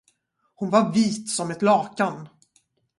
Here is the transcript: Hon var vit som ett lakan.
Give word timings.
Hon 0.55 0.69
var 0.69 0.93
vit 0.93 1.29
som 1.29 1.51
ett 1.51 1.61
lakan. 1.61 2.29